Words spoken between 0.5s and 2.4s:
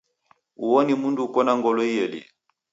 Uo ni mundu uko na ngolo ielie